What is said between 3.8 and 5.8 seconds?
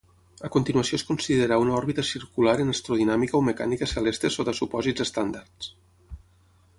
celeste sota supòsits estàndards.